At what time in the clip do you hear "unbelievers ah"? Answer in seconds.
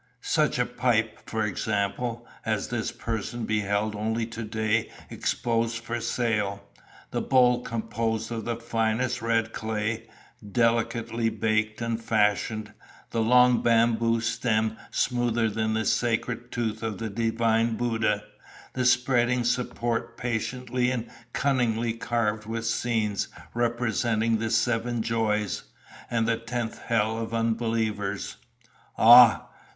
27.35-29.47